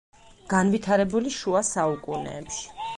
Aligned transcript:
განვითარებული 0.53 1.35
შუა 1.39 1.65
საუკუნეებში. 1.71 2.69